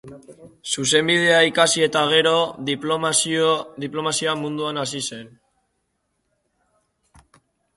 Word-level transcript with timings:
Zuzenbidea 0.75 1.41
ikasi 1.49 1.83
eta 1.87 2.01
gero, 2.13 2.31
diplomazia 3.83 4.33
munduan 4.41 4.81
hasi 4.85 5.03
zen. 5.03 5.31